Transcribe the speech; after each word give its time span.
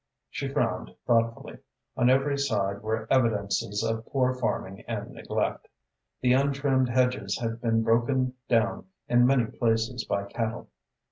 She 0.31 0.47
frowned 0.47 0.95
thoughtfully. 1.05 1.59
On 1.95 2.09
every 2.09 2.35
side 2.35 2.81
were 2.81 3.05
evidences 3.13 3.83
of 3.83 4.03
poor 4.07 4.33
farming 4.33 4.83
and 4.87 5.11
neglect. 5.11 5.67
The 6.21 6.33
untrimmed 6.33 6.89
hedges 6.89 7.37
had 7.37 7.61
been 7.61 7.83
broken 7.83 8.33
down 8.49 8.87
in 9.07 9.27
many 9.27 9.45
places 9.45 10.03
by 10.05 10.25
cattle. 10.25 10.69